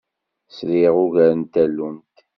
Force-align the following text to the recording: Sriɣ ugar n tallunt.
Sriɣ 0.55 0.95
ugar 1.03 1.31
n 1.35 1.41
tallunt. 1.53 2.15